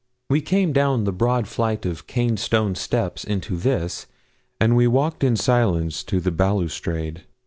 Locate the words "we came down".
0.31-1.03